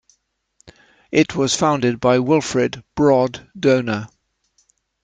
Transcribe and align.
It 1.11 1.35
was 1.35 1.55
founded 1.55 1.99
by 1.99 2.17
Wilfred 2.17 2.83
"Brod" 2.95 3.47
Doner. 3.59 4.09